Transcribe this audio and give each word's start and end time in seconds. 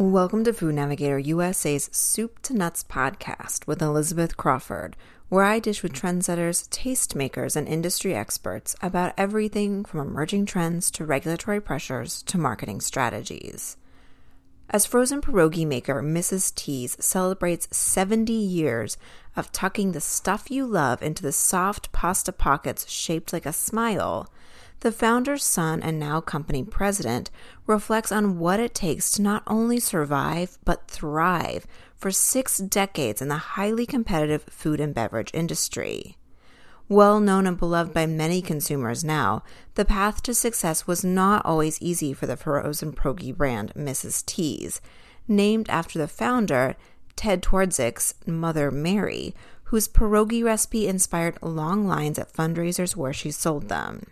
Welcome 0.00 0.44
to 0.44 0.52
Food 0.52 0.76
Navigator 0.76 1.18
USA's 1.18 1.90
Soup 1.90 2.40
to 2.42 2.54
Nuts 2.54 2.84
podcast 2.84 3.66
with 3.66 3.82
Elizabeth 3.82 4.36
Crawford, 4.36 4.96
where 5.28 5.42
I 5.42 5.58
dish 5.58 5.82
with 5.82 5.92
trendsetters, 5.92 6.68
tastemakers, 6.68 7.56
and 7.56 7.66
industry 7.66 8.14
experts 8.14 8.76
about 8.80 9.12
everything 9.18 9.84
from 9.84 9.98
emerging 9.98 10.46
trends 10.46 10.92
to 10.92 11.04
regulatory 11.04 11.60
pressures 11.60 12.22
to 12.22 12.38
marketing 12.38 12.80
strategies. 12.80 13.76
As 14.70 14.86
frozen 14.86 15.20
pierogi 15.20 15.66
maker 15.66 16.00
Mrs. 16.00 16.54
T's 16.54 16.96
celebrates 17.04 17.66
70 17.76 18.32
years 18.32 18.98
of 19.34 19.50
tucking 19.50 19.90
the 19.90 20.00
stuff 20.00 20.48
you 20.48 20.64
love 20.64 21.02
into 21.02 21.24
the 21.24 21.32
soft 21.32 21.90
pasta 21.90 22.30
pockets 22.30 22.88
shaped 22.88 23.32
like 23.32 23.46
a 23.46 23.52
smile, 23.52 24.30
the 24.80 24.92
founder's 24.92 25.42
son 25.42 25.82
and 25.82 25.98
now 25.98 26.20
company 26.20 26.62
president 26.62 27.30
reflects 27.66 28.12
on 28.12 28.38
what 28.38 28.60
it 28.60 28.74
takes 28.74 29.10
to 29.12 29.22
not 29.22 29.42
only 29.46 29.80
survive 29.80 30.58
but 30.64 30.88
thrive 30.88 31.66
for 31.96 32.10
six 32.10 32.58
decades 32.58 33.20
in 33.20 33.28
the 33.28 33.36
highly 33.36 33.84
competitive 33.84 34.44
food 34.44 34.80
and 34.80 34.94
beverage 34.94 35.30
industry. 35.34 36.16
Well 36.88 37.20
known 37.20 37.46
and 37.46 37.58
beloved 37.58 37.92
by 37.92 38.06
many 38.06 38.40
consumers 38.40 39.04
now, 39.04 39.42
the 39.74 39.84
path 39.84 40.22
to 40.22 40.32
success 40.32 40.86
was 40.86 41.04
not 41.04 41.44
always 41.44 41.82
easy 41.82 42.14
for 42.14 42.26
the 42.26 42.36
frozen 42.36 42.92
pierogi 42.92 43.36
brand 43.36 43.74
Mrs. 43.74 44.24
T's, 44.24 44.80
named 45.26 45.68
after 45.68 45.98
the 45.98 46.08
founder, 46.08 46.76
Ted 47.14 47.42
Twardzik 47.42 48.14
mother 48.26 48.70
Mary, 48.70 49.34
whose 49.64 49.88
pierogi 49.88 50.42
recipe 50.42 50.86
inspired 50.86 51.36
long 51.42 51.86
lines 51.86 52.18
at 52.18 52.32
fundraisers 52.32 52.96
where 52.96 53.12
she 53.12 53.30
sold 53.30 53.68
them. 53.68 54.06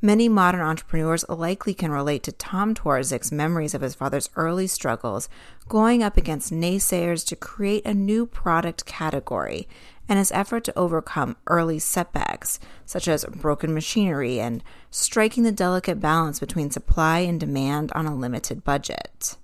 Many 0.00 0.28
modern 0.28 0.60
entrepreneurs 0.60 1.24
likely 1.28 1.74
can 1.74 1.90
relate 1.90 2.22
to 2.22 2.32
Tom 2.32 2.72
Twardzik's 2.72 3.32
memories 3.32 3.74
of 3.74 3.80
his 3.80 3.96
father's 3.96 4.30
early 4.36 4.68
struggles 4.68 5.28
going 5.66 6.04
up 6.04 6.16
against 6.16 6.52
naysayers 6.52 7.26
to 7.26 7.34
create 7.34 7.84
a 7.84 7.94
new 7.94 8.24
product 8.24 8.86
category 8.86 9.66
and 10.08 10.16
his 10.16 10.30
effort 10.30 10.62
to 10.64 10.78
overcome 10.78 11.36
early 11.48 11.80
setbacks, 11.80 12.60
such 12.86 13.08
as 13.08 13.24
broken 13.24 13.74
machinery 13.74 14.38
and 14.38 14.62
striking 14.88 15.42
the 15.42 15.50
delicate 15.50 15.98
balance 15.98 16.38
between 16.38 16.70
supply 16.70 17.18
and 17.18 17.40
demand 17.40 17.90
on 17.92 18.06
a 18.06 18.14
limited 18.14 18.62
budget. 18.62 19.36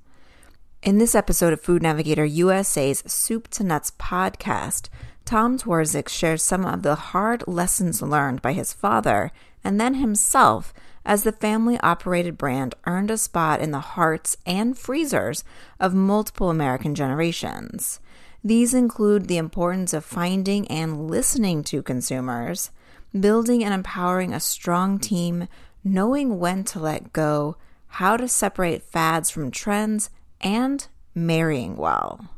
In 0.85 0.99
this 0.99 1.17
episode 1.17 1.53
of 1.53 1.61
Food 1.61 1.83
Navigator 1.83 2.25
USA's 2.25 3.03
Soup 3.07 3.49
to 3.49 3.65
Nuts 3.65 3.91
podcast, 3.99 4.89
Tom 5.25 5.59
Twardzik 5.59 6.09
shares 6.09 6.43
some 6.43 6.65
of 6.65 6.83
the 6.83 6.95
hard 6.95 7.43
lessons 7.49 8.03
learned 8.03 8.41
by 8.41 8.53
his 8.53 8.73
father 8.73 9.33
and 9.65 9.81
then 9.81 9.95
himself 9.95 10.73
as 11.05 11.23
the 11.23 11.33
family 11.33 11.79
operated 11.81 12.39
brand 12.39 12.75
earned 12.87 13.11
a 13.11 13.19
spot 13.19 13.61
in 13.61 13.71
the 13.71 13.81
hearts 13.81 14.37
and 14.47 14.79
freezers 14.79 15.45
of 15.81 15.95
multiple 15.95 16.51
American 16.51 16.95
generations. 16.95 18.01
These 18.43 18.75
include 18.75 19.27
the 19.27 19.39
importance 19.39 19.93
of 19.93 20.05
finding 20.05 20.69
and 20.69 21.11
listening 21.11 21.65
to 21.65 21.83
consumers, 21.83 22.71
building 23.19 23.65
and 23.65 23.73
empowering 23.73 24.33
a 24.33 24.41
strong 24.41 24.99
team, 24.99 25.49
knowing 25.83 26.39
when 26.39 26.65
to 26.65 26.79
let 26.79 27.13
go, 27.13 27.57
how 27.87 28.17
to 28.17 28.29
separate 28.29 28.83
fads 28.83 29.31
from 29.31 29.51
trends, 29.51 30.11
and 30.41 30.87
marrying 31.15 31.77
well 31.77 32.34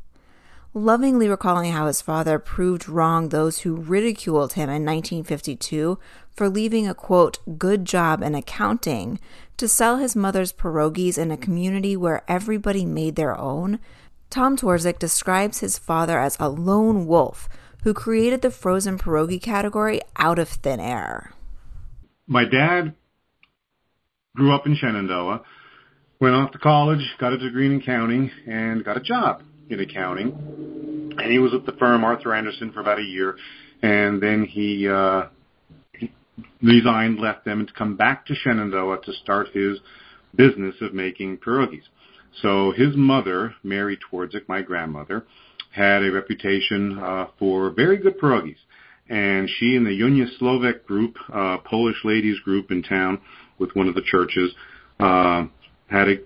lovingly 0.77 1.27
recalling 1.27 1.73
how 1.73 1.87
his 1.87 2.03
father 2.03 2.39
proved 2.39 2.87
wrong 2.87 3.31
those 3.31 3.61
who 3.61 3.75
ridiculed 3.75 4.53
him 4.53 4.69
in 4.69 4.85
1952 4.85 5.99
for 6.35 6.51
leaving 6.51 6.87
a 6.87 6.95
quote, 6.95 7.39
good 7.57 7.87
job 7.87 8.23
in 8.23 8.35
accounting 8.35 9.19
to 9.57 9.67
sell 9.67 9.97
his 9.97 10.15
mother's 10.15 10.53
pierogies 10.53 11.17
in 11.17 11.31
a 11.31 11.37
community 11.37 11.97
where 11.97 12.23
everybody 12.29 12.85
made 12.85 13.17
their 13.17 13.35
own, 13.39 13.79
Tom 14.29 14.55
Twardzik 14.55 14.99
describes 14.99 15.61
his 15.61 15.79
father 15.79 16.19
as 16.19 16.37
a 16.39 16.51
lone 16.51 17.07
wolf 17.07 17.49
who 17.83 17.95
created 17.95 18.43
the 18.43 18.51
frozen 18.51 18.99
pierogi 18.99 19.41
category 19.41 20.03
out 20.17 20.39
of 20.39 20.47
thin 20.47 20.79
air. 20.79 21.33
My 22.27 22.45
dad 22.45 22.95
grew 24.35 24.55
up 24.55 24.67
in 24.67 24.77
Shenandoah, 24.77 25.41
went 26.21 26.35
off 26.35 26.51
to 26.51 26.59
college, 26.59 27.01
got 27.19 27.33
a 27.33 27.39
degree 27.39 27.65
in 27.65 27.81
accounting, 27.81 28.31
and 28.47 28.85
got 28.85 28.99
a 28.99 29.01
job 29.01 29.43
in 29.69 29.81
accounting, 29.81 30.33
and 31.19 31.31
he 31.31 31.39
was 31.39 31.53
with 31.53 31.67
the 31.67 31.73
firm 31.73 32.05
Arthur 32.05 32.35
Andersen 32.35 32.73
for 32.73 32.81
about 32.81 32.99
a 32.99 33.03
year, 33.03 33.37
and 33.83 34.23
then 34.23 34.45
he, 34.45 34.89
uh, 34.89 35.27
he 35.93 36.13
resigned, 36.63 37.19
left 37.19 37.45
them, 37.45 37.61
and 37.61 37.69
to 37.69 37.75
come 37.75 37.97
back 37.97 38.27
to 38.27 38.35
Shenandoah 38.35 39.01
to 39.05 39.13
start 39.15 39.49
his 39.53 39.79
business 40.35 40.75
of 40.81 40.95
making 40.95 41.39
pierogies. 41.39 41.83
So 42.43 42.73
his 42.73 42.95
mother, 42.95 43.55
Mary 43.63 43.99
Twardzik, 43.99 44.49
my 44.49 44.63
grandmother, 44.63 45.27
had 45.73 46.03
a 46.03 46.13
reputation 46.13 46.99
uh, 46.99 47.27
for 47.39 47.71
very 47.71 47.97
good 47.97 48.19
pierogies. 48.19 48.57
And 49.09 49.49
she 49.59 49.77
and 49.77 49.87
the 49.87 49.91
Unia 49.91 50.27
Slovak 50.39 50.85
group, 50.85 51.17
uh, 51.33 51.59
Polish 51.59 51.97
ladies 52.05 52.41
group 52.41 52.71
in 52.71 52.83
town 52.83 53.21
with 53.59 53.71
one 53.75 53.89
of 53.89 53.95
the 53.95 54.03
churches, 54.03 54.53
uh, 54.99 55.47
had 55.89 56.09
a 56.09 56.17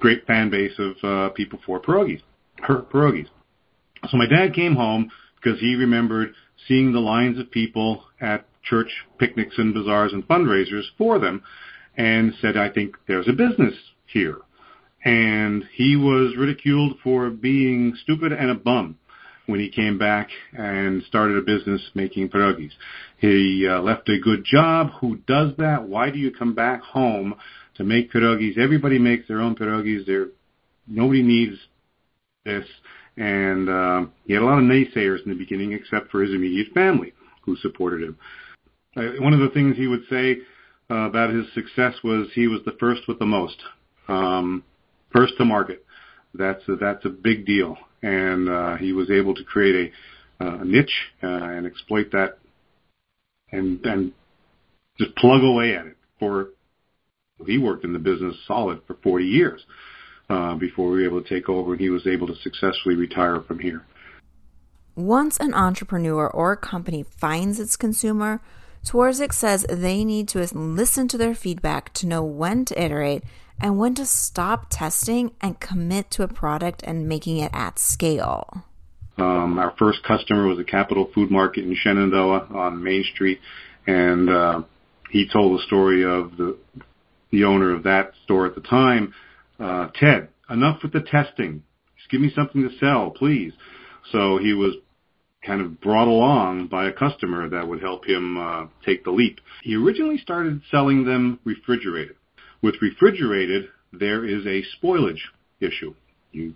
great 0.00 0.26
fan 0.26 0.50
base 0.50 0.72
of 0.78 0.96
uh, 1.04 1.28
people 1.30 1.58
for 1.64 1.80
pierogies 1.80 2.20
pierogies. 2.62 3.28
So 4.10 4.16
my 4.16 4.26
dad 4.26 4.54
came 4.54 4.74
home 4.74 5.10
because 5.36 5.58
he 5.60 5.74
remembered 5.74 6.34
seeing 6.68 6.92
the 6.92 7.00
lines 7.00 7.38
of 7.38 7.50
people 7.50 8.04
at 8.20 8.46
church 8.62 8.88
picnics 9.18 9.54
and 9.58 9.74
bazaars 9.74 10.12
and 10.12 10.26
fundraisers 10.26 10.84
for 10.96 11.18
them 11.18 11.42
and 11.96 12.32
said, 12.40 12.56
I 12.56 12.70
think 12.70 12.96
there's 13.06 13.28
a 13.28 13.32
business 13.32 13.74
here. 14.06 14.38
And 15.04 15.64
he 15.74 15.96
was 15.96 16.34
ridiculed 16.36 16.96
for 17.02 17.30
being 17.30 17.94
stupid 18.02 18.32
and 18.32 18.50
a 18.50 18.54
bum 18.54 18.98
when 19.46 19.60
he 19.60 19.68
came 19.68 19.98
back 19.98 20.30
and 20.56 21.02
started 21.04 21.36
a 21.36 21.42
business 21.42 21.82
making 21.94 22.30
pierogies. 22.30 22.70
He 23.18 23.68
uh, 23.70 23.80
left 23.82 24.08
a 24.08 24.18
good 24.18 24.44
job. 24.44 24.90
Who 25.00 25.16
does 25.26 25.52
that? 25.58 25.86
Why 25.86 26.10
do 26.10 26.18
you 26.18 26.30
come 26.30 26.54
back 26.54 26.80
home 26.80 27.34
to 27.76 27.84
make 27.84 28.10
pierogies? 28.10 28.56
Everybody 28.56 28.98
makes 28.98 29.28
their 29.28 29.40
own 29.40 29.54
pierogies. 29.54 30.06
There, 30.06 30.28
nobody 30.86 31.22
needs 31.22 31.58
this, 32.44 32.64
and 33.16 33.68
uh, 33.68 34.06
he 34.26 34.34
had 34.34 34.42
a 34.42 34.46
lot 34.46 34.58
of 34.58 34.64
naysayers 34.64 35.22
in 35.24 35.30
the 35.30 35.36
beginning, 35.36 35.72
except 35.72 36.10
for 36.10 36.22
his 36.22 36.34
immediate 36.34 36.72
family 36.74 37.12
who 37.44 37.56
supported 37.56 38.02
him. 38.02 38.16
Uh, 38.96 39.20
one 39.22 39.32
of 39.32 39.40
the 39.40 39.50
things 39.50 39.76
he 39.76 39.86
would 39.86 40.02
say 40.10 40.38
uh, 40.90 41.08
about 41.08 41.30
his 41.30 41.46
success 41.54 41.94
was 42.02 42.28
he 42.34 42.46
was 42.46 42.60
the 42.64 42.76
first 42.78 43.02
with 43.08 43.18
the 43.18 43.26
most, 43.26 43.56
um, 44.08 44.62
first 45.12 45.34
to 45.38 45.44
market. 45.44 45.84
That's 46.34 46.62
a, 46.68 46.76
that's 46.76 47.04
a 47.04 47.10
big 47.10 47.46
deal, 47.46 47.76
and 48.02 48.48
uh, 48.48 48.76
he 48.76 48.92
was 48.92 49.10
able 49.10 49.34
to 49.34 49.44
create 49.44 49.92
a, 50.40 50.44
uh, 50.44 50.58
a 50.58 50.64
niche 50.64 50.90
uh, 51.22 51.26
and 51.26 51.66
exploit 51.66 52.10
that, 52.12 52.38
and 53.52 53.84
and 53.86 54.12
just 54.98 55.14
plug 55.16 55.42
away 55.42 55.76
at 55.76 55.86
it 55.86 55.96
for. 56.18 56.48
He 57.46 57.58
worked 57.58 57.84
in 57.84 57.92
the 57.92 57.98
business 57.98 58.36
solid 58.46 58.80
for 58.86 58.94
40 59.02 59.24
years 59.24 59.60
uh, 60.28 60.54
before 60.54 60.90
we 60.90 61.02
were 61.02 61.06
able 61.06 61.22
to 61.22 61.28
take 61.28 61.48
over, 61.48 61.72
and 61.72 61.80
he 61.80 61.90
was 61.90 62.06
able 62.06 62.26
to 62.26 62.36
successfully 62.36 62.94
retire 62.94 63.40
from 63.40 63.58
here. 63.58 63.84
Once 64.96 65.36
an 65.38 65.52
entrepreneur 65.54 66.28
or 66.28 66.52
a 66.52 66.56
company 66.56 67.02
finds 67.02 67.58
its 67.58 67.76
consumer, 67.76 68.40
Twardzik 68.86 69.32
says 69.32 69.66
they 69.68 70.04
need 70.04 70.28
to 70.28 70.46
listen 70.54 71.08
to 71.08 71.18
their 71.18 71.34
feedback 71.34 71.92
to 71.94 72.06
know 72.06 72.22
when 72.22 72.64
to 72.66 72.80
iterate 72.80 73.24
and 73.60 73.78
when 73.78 73.94
to 73.94 74.04
stop 74.04 74.66
testing 74.68 75.32
and 75.40 75.58
commit 75.58 76.10
to 76.12 76.22
a 76.22 76.28
product 76.28 76.82
and 76.82 77.08
making 77.08 77.38
it 77.38 77.50
at 77.54 77.78
scale. 77.78 78.64
Um, 79.16 79.58
our 79.58 79.74
first 79.78 80.02
customer 80.02 80.46
was 80.46 80.58
a 80.58 80.64
Capital 80.64 81.10
Food 81.14 81.30
Market 81.30 81.64
in 81.64 81.74
Shenandoah 81.74 82.48
on 82.52 82.82
Main 82.82 83.04
Street, 83.14 83.40
and 83.86 84.28
uh, 84.28 84.62
he 85.10 85.28
told 85.32 85.58
the 85.58 85.62
story 85.64 86.04
of 86.04 86.36
the 86.36 86.56
the 87.30 87.44
owner 87.44 87.72
of 87.72 87.82
that 87.82 88.12
store 88.22 88.46
at 88.46 88.54
the 88.54 88.60
time 88.60 89.12
uh, 89.58 89.88
Ted, 89.94 90.28
enough 90.50 90.82
with 90.82 90.92
the 90.92 91.00
testing. 91.00 91.62
Just 91.96 92.10
give 92.10 92.20
me 92.20 92.32
something 92.34 92.62
to 92.62 92.76
sell, 92.78 93.10
please. 93.10 93.52
So 94.12 94.38
he 94.38 94.52
was 94.52 94.74
kind 95.46 95.60
of 95.60 95.80
brought 95.80 96.08
along 96.08 96.68
by 96.68 96.86
a 96.86 96.92
customer 96.92 97.48
that 97.50 97.66
would 97.66 97.80
help 97.80 98.06
him 98.06 98.38
uh, 98.38 98.66
take 98.84 99.04
the 99.04 99.10
leap. 99.10 99.40
He 99.62 99.74
originally 99.74 100.18
started 100.18 100.62
selling 100.70 101.04
them 101.04 101.38
refrigerated. 101.44 102.16
With 102.62 102.76
refrigerated, 102.80 103.68
there 103.92 104.24
is 104.24 104.46
a 104.46 104.62
spoilage 104.78 105.20
issue. 105.60 105.94
You, 106.32 106.54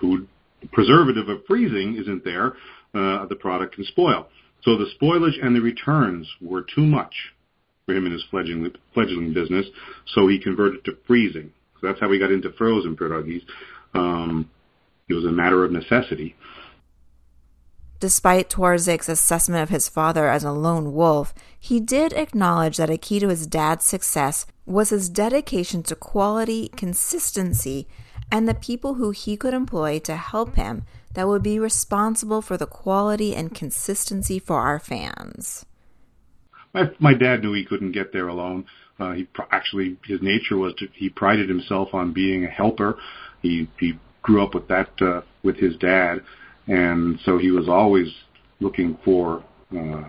food 0.00 0.26
preservative 0.72 1.28
of 1.28 1.44
freezing 1.46 1.96
isn't 2.00 2.24
there, 2.24 2.54
uh, 2.94 3.26
the 3.26 3.36
product 3.38 3.74
can 3.74 3.84
spoil. 3.84 4.28
So 4.62 4.76
the 4.76 4.86
spoilage 5.00 5.44
and 5.44 5.56
the 5.56 5.60
returns 5.60 6.28
were 6.40 6.62
too 6.62 6.86
much 6.86 7.14
for 7.86 7.94
him 7.94 8.06
in 8.06 8.12
his 8.12 8.24
fledgling, 8.30 8.70
fledgling 8.94 9.32
business, 9.32 9.66
so 10.14 10.28
he 10.28 10.38
converted 10.38 10.84
to 10.84 10.96
freezing. 11.06 11.52
So 11.80 11.88
that's 11.88 12.00
how 12.00 12.08
we 12.08 12.18
got 12.18 12.30
into 12.30 12.52
frozen 12.52 12.96
pierogies. 12.96 13.42
Um, 13.94 14.50
it 15.08 15.14
was 15.14 15.24
a 15.24 15.32
matter 15.32 15.64
of 15.64 15.72
necessity. 15.72 16.36
Despite 17.98 18.50
Twardzik 18.50 19.08
assessment 19.08 19.62
of 19.62 19.68
his 19.68 19.88
father 19.88 20.28
as 20.28 20.42
a 20.42 20.50
lone 20.52 20.92
wolf, 20.92 21.32
he 21.58 21.78
did 21.78 22.12
acknowledge 22.12 22.76
that 22.76 22.90
a 22.90 22.98
key 22.98 23.20
to 23.20 23.28
his 23.28 23.46
dad's 23.46 23.84
success 23.84 24.46
was 24.66 24.90
his 24.90 25.08
dedication 25.08 25.82
to 25.84 25.94
quality, 25.94 26.68
consistency, 26.68 27.86
and 28.30 28.48
the 28.48 28.54
people 28.54 28.94
who 28.94 29.10
he 29.10 29.36
could 29.36 29.54
employ 29.54 29.98
to 30.00 30.16
help 30.16 30.56
him 30.56 30.84
that 31.14 31.28
would 31.28 31.42
be 31.42 31.58
responsible 31.58 32.42
for 32.42 32.56
the 32.56 32.66
quality 32.66 33.36
and 33.36 33.54
consistency 33.54 34.38
for 34.38 34.58
our 34.58 34.78
fans. 34.78 35.66
My, 36.74 36.90
my 36.98 37.14
dad 37.14 37.42
knew 37.42 37.52
he 37.52 37.64
couldn't 37.64 37.92
get 37.92 38.12
there 38.12 38.28
alone. 38.28 38.64
Uh, 38.98 39.12
he 39.12 39.24
pr- 39.24 39.42
actually 39.50 39.98
his 40.06 40.20
nature 40.22 40.56
was 40.56 40.74
to, 40.78 40.88
he 40.94 41.08
prided 41.08 41.48
himself 41.48 41.88
on 41.92 42.12
being 42.12 42.44
a 42.44 42.48
helper. 42.48 42.96
He 43.40 43.68
he 43.78 43.98
grew 44.22 44.42
up 44.42 44.54
with 44.54 44.68
that 44.68 44.90
uh, 45.00 45.22
with 45.42 45.56
his 45.56 45.76
dad, 45.76 46.22
and 46.66 47.18
so 47.24 47.38
he 47.38 47.50
was 47.50 47.68
always 47.68 48.08
looking 48.60 48.96
for 49.04 49.44
uh, 49.76 50.04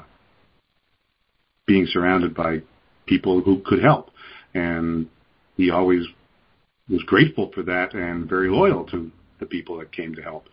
being 1.66 1.88
surrounded 1.88 2.36
by 2.36 2.62
people 3.06 3.42
who 3.42 3.62
could 3.66 3.82
help, 3.82 4.12
and 4.54 5.08
he 5.58 5.72
always 5.72 6.06
was 6.90 7.04
grateful 7.04 7.52
for 7.54 7.64
that 7.64 7.94
and 7.94 8.30
very 8.30 8.50
loyal 8.50 8.86
to 8.86 9.12
the 9.40 9.46
people 9.46 9.78
that 9.80 9.92
came 9.92 10.14
to 10.16 10.22
help. 10.22 10.46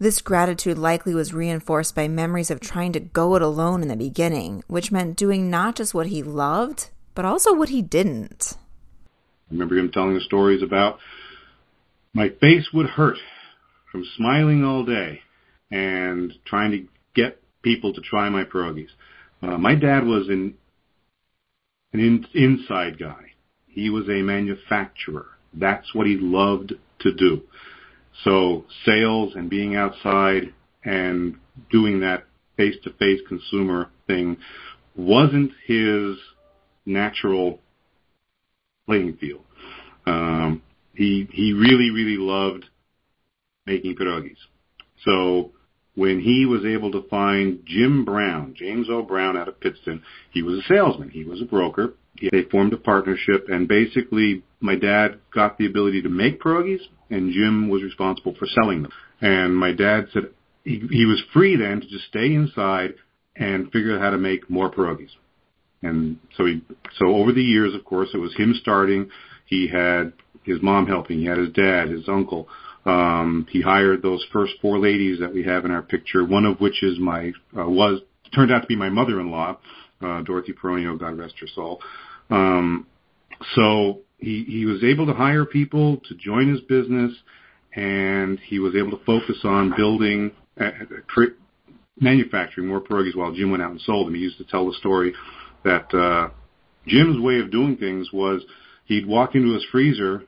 This 0.00 0.22
gratitude 0.22 0.78
likely 0.78 1.14
was 1.14 1.34
reinforced 1.34 1.94
by 1.94 2.08
memories 2.08 2.50
of 2.50 2.58
trying 2.58 2.92
to 2.94 3.00
go 3.00 3.36
it 3.36 3.42
alone 3.42 3.82
in 3.82 3.88
the 3.88 3.96
beginning, 3.96 4.64
which 4.66 4.90
meant 4.90 5.14
doing 5.14 5.50
not 5.50 5.76
just 5.76 5.92
what 5.92 6.06
he 6.06 6.22
loved, 6.22 6.88
but 7.14 7.26
also 7.26 7.52
what 7.52 7.68
he 7.68 7.82
didn't. 7.82 8.56
I 8.56 9.52
remember 9.52 9.76
him 9.76 9.92
telling 9.92 10.14
the 10.14 10.22
stories 10.22 10.62
about 10.62 11.00
my 12.14 12.30
face 12.30 12.72
would 12.72 12.86
hurt 12.86 13.18
from 13.92 14.06
smiling 14.16 14.64
all 14.64 14.86
day 14.86 15.20
and 15.70 16.32
trying 16.46 16.70
to 16.70 16.88
get 17.14 17.38
people 17.60 17.92
to 17.92 18.00
try 18.00 18.30
my 18.30 18.44
pierogies. 18.44 18.88
Uh, 19.42 19.58
my 19.58 19.74
dad 19.74 20.06
was 20.06 20.28
an 20.28 20.54
an 21.92 22.00
in, 22.00 22.26
inside 22.32 22.98
guy. 22.98 23.32
He 23.66 23.90
was 23.90 24.08
a 24.08 24.22
manufacturer. 24.22 25.26
That's 25.52 25.94
what 25.94 26.06
he 26.06 26.16
loved 26.16 26.72
to 27.00 27.12
do. 27.12 27.42
So 28.24 28.64
sales 28.84 29.34
and 29.34 29.48
being 29.48 29.76
outside 29.76 30.52
and 30.84 31.36
doing 31.70 32.00
that 32.00 32.24
face-to-face 32.56 33.20
consumer 33.28 33.90
thing 34.06 34.36
wasn't 34.96 35.52
his 35.66 36.16
natural 36.84 37.60
playing 38.86 39.16
field. 39.18 39.44
Um, 40.06 40.62
he 40.94 41.28
he 41.32 41.52
really 41.52 41.90
really 41.90 42.16
loved 42.18 42.64
making 43.66 43.96
pierogies. 43.96 44.36
So 45.04 45.52
when 45.94 46.20
he 46.20 46.46
was 46.46 46.64
able 46.64 46.90
to 46.92 47.08
find 47.08 47.60
Jim 47.64 48.04
Brown, 48.04 48.54
James 48.56 48.88
O. 48.90 49.02
Brown 49.02 49.36
out 49.36 49.48
of 49.48 49.60
Pittston, 49.60 50.02
he 50.30 50.42
was 50.42 50.58
a 50.58 50.62
salesman. 50.68 51.10
He 51.10 51.24
was 51.24 51.40
a 51.40 51.44
broker. 51.44 51.94
They 52.30 52.42
formed 52.50 52.72
a 52.72 52.76
partnership, 52.76 53.46
and 53.48 53.66
basically, 53.66 54.42
my 54.60 54.76
dad 54.76 55.20
got 55.34 55.58
the 55.58 55.66
ability 55.66 56.02
to 56.02 56.08
make 56.08 56.40
pierogies, 56.40 56.80
and 57.08 57.32
Jim 57.32 57.68
was 57.68 57.82
responsible 57.82 58.34
for 58.38 58.46
selling 58.46 58.82
them. 58.82 58.92
And 59.20 59.56
my 59.56 59.72
dad 59.72 60.08
said 60.12 60.24
he, 60.64 60.82
he 60.90 61.04
was 61.06 61.22
free 61.32 61.56
then 61.56 61.80
to 61.80 61.86
just 61.86 62.06
stay 62.06 62.34
inside 62.34 62.94
and 63.36 63.70
figure 63.72 63.96
out 63.96 64.02
how 64.02 64.10
to 64.10 64.18
make 64.18 64.50
more 64.50 64.70
pierogies. 64.70 65.10
And 65.82 66.18
so 66.36 66.44
he, 66.44 66.62
so 66.98 67.06
over 67.06 67.32
the 67.32 67.42
years, 67.42 67.74
of 67.74 67.84
course, 67.84 68.10
it 68.12 68.18
was 68.18 68.34
him 68.36 68.54
starting. 68.60 69.08
He 69.46 69.68
had 69.68 70.12
his 70.44 70.62
mom 70.62 70.86
helping. 70.86 71.18
He 71.18 71.26
had 71.26 71.38
his 71.38 71.52
dad, 71.52 71.88
his 71.88 72.08
uncle. 72.08 72.48
Um, 72.84 73.46
he 73.50 73.60
hired 73.60 74.02
those 74.02 74.24
first 74.32 74.54
four 74.60 74.78
ladies 74.78 75.20
that 75.20 75.32
we 75.32 75.44
have 75.44 75.64
in 75.64 75.70
our 75.70 75.82
picture, 75.82 76.24
one 76.24 76.44
of 76.44 76.60
which 76.60 76.82
is 76.82 76.98
my, 76.98 77.32
uh, 77.58 77.68
was, 77.68 78.00
turned 78.34 78.52
out 78.52 78.60
to 78.60 78.66
be 78.66 78.76
my 78.76 78.88
mother-in-law, 78.88 79.58
uh, 80.02 80.22
Dorothy 80.22 80.52
Peronio, 80.52 80.98
God 80.98 81.18
rest 81.18 81.34
her 81.40 81.46
soul. 81.54 81.80
Um, 82.30 82.86
so 83.54 84.00
he, 84.18 84.44
he 84.46 84.66
was 84.66 84.84
able 84.84 85.06
to 85.06 85.14
hire 85.14 85.44
people 85.44 85.98
to 86.08 86.14
join 86.14 86.48
his 86.48 86.60
business 86.62 87.12
and 87.74 88.38
he 88.40 88.58
was 88.58 88.74
able 88.74 88.90
to 88.90 89.04
focus 89.04 89.38
on 89.44 89.74
building, 89.76 90.32
uh, 90.60 90.64
uh 90.64 91.22
manufacturing 91.98 92.66
more 92.66 92.80
pierogies 92.80 93.14
while 93.14 93.32
Jim 93.32 93.50
went 93.50 93.62
out 93.62 93.70
and 93.70 93.80
sold 93.82 94.06
them. 94.06 94.14
He 94.14 94.20
used 94.20 94.38
to 94.38 94.44
tell 94.44 94.66
the 94.66 94.74
story 94.74 95.12
that, 95.64 95.92
uh, 95.94 96.30
Jim's 96.86 97.20
way 97.20 97.38
of 97.40 97.50
doing 97.50 97.76
things 97.76 98.08
was 98.12 98.42
he'd 98.86 99.06
walk 99.06 99.34
into 99.34 99.54
his 99.54 99.64
freezer, 99.70 100.24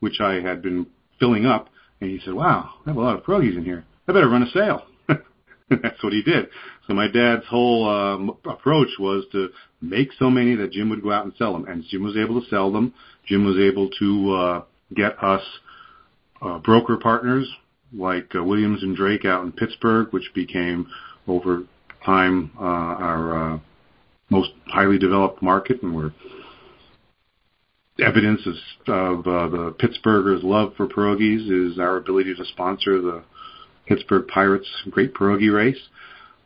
which 0.00 0.20
I 0.20 0.34
had 0.34 0.62
been 0.62 0.86
filling 1.18 1.46
up, 1.46 1.68
and 2.00 2.10
he 2.10 2.20
said, 2.24 2.34
wow, 2.34 2.74
I 2.84 2.90
have 2.90 2.96
a 2.96 3.00
lot 3.00 3.16
of 3.16 3.24
pierogies 3.24 3.56
in 3.56 3.64
here. 3.64 3.84
I 4.08 4.12
better 4.12 4.28
run 4.28 4.42
a 4.42 4.50
sale. 4.50 4.82
That's 5.70 6.02
what 6.02 6.12
he 6.12 6.22
did. 6.22 6.48
So 6.86 6.94
my 6.94 7.08
dad's 7.08 7.46
whole 7.46 7.88
um, 7.88 8.36
approach 8.44 8.88
was 8.98 9.24
to 9.32 9.50
make 9.80 10.08
so 10.18 10.30
many 10.30 10.56
that 10.56 10.72
Jim 10.72 10.90
would 10.90 11.02
go 11.02 11.12
out 11.12 11.24
and 11.24 11.34
sell 11.38 11.52
them. 11.52 11.66
And 11.66 11.84
Jim 11.88 12.02
was 12.02 12.16
able 12.16 12.40
to 12.40 12.48
sell 12.48 12.72
them. 12.72 12.92
Jim 13.26 13.44
was 13.44 13.56
able 13.56 13.88
to 13.98 14.32
uh, 14.32 14.64
get 14.94 15.22
us 15.22 15.42
uh, 16.40 16.58
broker 16.58 16.96
partners 16.96 17.48
like 17.92 18.34
uh, 18.34 18.42
Williams 18.42 18.82
and 18.82 18.96
Drake 18.96 19.24
out 19.24 19.44
in 19.44 19.52
Pittsburgh, 19.52 20.08
which 20.12 20.30
became 20.34 20.86
over 21.28 21.64
time 22.04 22.50
uh, 22.58 22.64
our 22.64 23.54
uh, 23.54 23.58
most 24.30 24.50
highly 24.66 24.98
developed 24.98 25.42
market, 25.42 25.82
and 25.82 25.94
we're 25.94 26.12
evidence 28.02 28.40
of, 28.46 28.54
of 28.92 29.26
uh, 29.26 29.48
the 29.48 29.74
Pittsburghers' 29.78 30.42
love 30.42 30.72
for 30.76 30.88
pierogies 30.88 31.72
is 31.72 31.78
our 31.78 31.98
ability 31.98 32.34
to 32.34 32.44
sponsor 32.46 33.00
the 33.00 33.22
Pittsburgh 33.86 34.26
Pirates 34.28 34.68
Great 34.90 35.14
Pierogi 35.14 35.54
Race. 35.54 35.80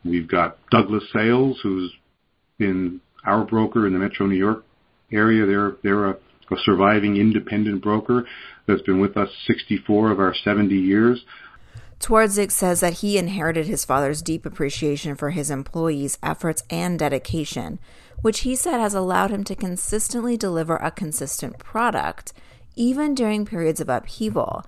We've 0.08 0.28
got 0.28 0.58
Douglas 0.70 1.04
Sales, 1.12 1.58
who's 1.62 1.92
been 2.58 3.00
our 3.24 3.44
broker 3.44 3.86
in 3.86 3.92
the 3.92 3.98
Metro 3.98 4.26
New 4.26 4.36
York 4.36 4.64
area. 5.12 5.46
They're 5.46 5.76
they're 5.82 6.10
a, 6.10 6.12
a 6.12 6.56
surviving 6.64 7.16
independent 7.16 7.82
broker 7.82 8.26
that's 8.66 8.82
been 8.82 9.00
with 9.00 9.16
us 9.16 9.28
64 9.46 10.12
of 10.12 10.20
our 10.20 10.34
70 10.34 10.74
years. 10.74 11.24
Twardzik 12.00 12.50
says 12.50 12.80
that 12.80 12.94
he 12.94 13.16
inherited 13.16 13.66
his 13.66 13.84
father's 13.84 14.20
deep 14.20 14.44
appreciation 14.44 15.16
for 15.16 15.30
his 15.30 15.50
employees' 15.50 16.18
efforts 16.22 16.62
and 16.68 16.98
dedication, 16.98 17.78
which 18.20 18.40
he 18.40 18.54
said 18.54 18.78
has 18.78 18.94
allowed 18.94 19.30
him 19.30 19.44
to 19.44 19.54
consistently 19.54 20.36
deliver 20.36 20.76
a 20.76 20.90
consistent 20.90 21.58
product, 21.58 22.32
even 22.74 23.14
during 23.14 23.46
periods 23.46 23.80
of 23.80 23.88
upheaval, 23.88 24.64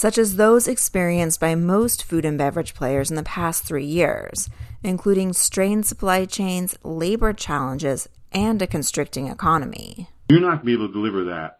such 0.00 0.16
as 0.16 0.36
those 0.36 0.66
experienced 0.66 1.38
by 1.38 1.54
most 1.54 2.02
food 2.02 2.24
and 2.24 2.38
beverage 2.38 2.74
players 2.74 3.10
in 3.10 3.16
the 3.16 3.22
past 3.22 3.66
three 3.66 3.84
years, 3.84 4.48
including 4.82 5.30
strained 5.30 5.84
supply 5.84 6.24
chains, 6.24 6.74
labor 6.82 7.34
challenges, 7.34 8.08
and 8.32 8.62
a 8.62 8.66
constricting 8.66 9.28
economy. 9.28 10.08
You're 10.30 10.40
not 10.40 10.48
going 10.48 10.58
to 10.60 10.64
be 10.64 10.72
able 10.72 10.86
to 10.86 10.94
deliver 10.94 11.24
that 11.24 11.58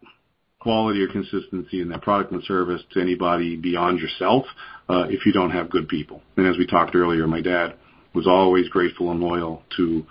quality 0.59 1.03
or 1.03 1.07
consistency 1.11 1.81
in 1.81 1.89
that 1.89 2.01
product 2.01 2.31
and 2.31 2.43
service 2.45 2.81
to 2.93 2.99
anybody 2.99 3.57
beyond 3.57 3.99
yourself 3.99 4.45
uh, 4.89 5.05
if 5.07 5.23
you 5.27 5.31
don't 5.31 5.51
have 5.51 5.69
good 5.69 5.87
people. 5.87 6.23
And 6.35 6.47
as 6.47 6.57
we 6.57 6.65
talked 6.65 6.95
earlier, 6.95 7.27
my 7.27 7.41
dad 7.41 7.75
was 8.15 8.25
always 8.25 8.67
grateful 8.69 9.11
and 9.11 9.19
loyal 9.19 9.61
to 9.77 10.03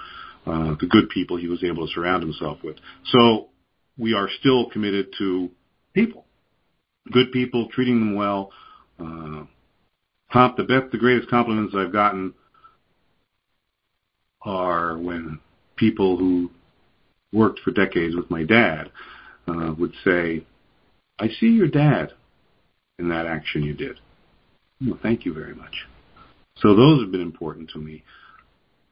uh, 0.46 0.74
the 0.80 0.86
good 0.88 1.08
people 1.08 1.36
he 1.36 1.48
was 1.48 1.64
able 1.64 1.84
to 1.84 1.92
surround 1.92 2.22
himself 2.22 2.58
with. 2.62 2.76
So 3.06 3.48
we 3.98 4.14
are 4.14 4.28
still 4.38 4.70
committed 4.70 5.08
to 5.18 5.50
people, 5.94 6.26
good 7.10 7.32
people, 7.32 7.68
treating 7.68 8.00
them 8.00 8.14
well. 8.14 8.50
Uh, 8.98 9.44
comp, 10.32 10.56
the 10.56 10.64
best, 10.64 10.92
the 10.92 10.98
greatest 10.98 11.28
compliments 11.30 11.74
I've 11.76 11.92
gotten 11.92 12.34
are 14.42 14.96
when 14.98 15.38
people 15.76 16.16
who 16.16 16.50
worked 17.32 17.60
for 17.60 17.70
decades 17.70 18.14
with 18.14 18.30
my 18.30 18.44
dad 18.44 18.90
uh, 19.46 19.74
would 19.78 19.92
say, 20.04 20.44
I 21.18 21.28
see 21.28 21.48
your 21.48 21.68
dad 21.68 22.12
in 22.98 23.08
that 23.08 23.26
action 23.26 23.62
you 23.62 23.74
did. 23.74 23.98
Well, 24.80 24.98
thank 25.02 25.24
you 25.24 25.34
very 25.34 25.54
much. 25.54 25.86
So 26.56 26.74
those 26.74 27.02
have 27.02 27.12
been 27.12 27.20
important 27.20 27.70
to 27.70 27.78
me. 27.78 28.02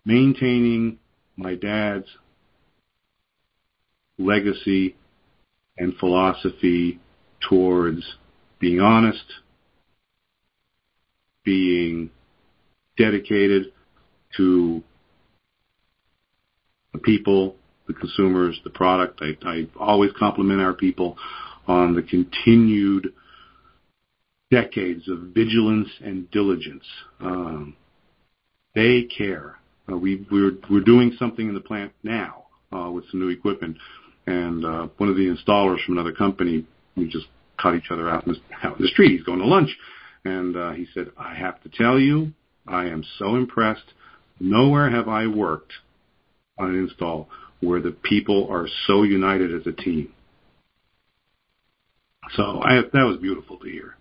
Maintaining 0.04 0.98
my 1.36 1.54
dad's 1.54 2.06
legacy 4.18 4.96
and 5.76 5.96
philosophy 5.96 6.98
towards 7.48 8.02
being 8.58 8.80
honest, 8.80 9.24
being 11.44 12.10
dedicated 12.96 13.72
to 14.36 14.82
the 16.92 16.98
people 16.98 17.54
the 17.88 17.94
consumers, 17.94 18.60
the 18.62 18.70
product. 18.70 19.20
I, 19.20 19.36
I 19.48 19.66
always 19.80 20.12
compliment 20.16 20.60
our 20.60 20.74
people 20.74 21.16
on 21.66 21.94
the 21.94 22.02
continued 22.02 23.12
decades 24.50 25.08
of 25.08 25.18
vigilance 25.34 25.88
and 26.04 26.30
diligence. 26.30 26.84
Um, 27.20 27.74
they 28.74 29.04
care. 29.04 29.58
Uh, 29.90 29.96
we, 29.96 30.26
we're, 30.30 30.52
we're 30.70 30.84
doing 30.84 31.16
something 31.18 31.48
in 31.48 31.54
the 31.54 31.60
plant 31.60 31.92
now 32.02 32.44
uh, 32.72 32.90
with 32.90 33.04
some 33.10 33.20
new 33.20 33.28
equipment, 33.28 33.76
and 34.26 34.64
uh, 34.64 34.88
one 34.98 35.08
of 35.08 35.16
the 35.16 35.34
installers 35.34 35.82
from 35.84 35.96
another 35.96 36.12
company, 36.12 36.66
we 36.94 37.08
just 37.08 37.26
caught 37.58 37.74
each 37.74 37.90
other 37.90 38.08
out 38.08 38.26
in 38.26 38.34
the, 38.34 38.66
out 38.66 38.78
in 38.78 38.82
the 38.84 38.88
street. 38.88 39.12
He's 39.12 39.24
going 39.24 39.40
to 39.40 39.46
lunch, 39.46 39.70
and 40.24 40.56
uh, 40.56 40.70
he 40.72 40.86
said, 40.94 41.08
"I 41.18 41.34
have 41.34 41.62
to 41.62 41.68
tell 41.68 41.98
you, 41.98 42.32
I 42.66 42.86
am 42.86 43.04
so 43.18 43.36
impressed. 43.36 43.94
Nowhere 44.40 44.90
have 44.90 45.08
I 45.08 45.26
worked 45.26 45.72
on 46.58 46.70
an 46.70 46.78
install 46.78 47.28
where 47.60 47.80
the 47.80 47.90
people 47.90 48.48
are 48.50 48.68
so 48.86 49.02
united 49.02 49.54
as 49.54 49.66
a 49.66 49.72
team. 49.72 50.12
So 52.34 52.60
I, 52.62 52.82
that 52.92 53.04
was 53.04 53.18
beautiful 53.20 53.58
to 53.58 53.68
hear. 53.68 53.96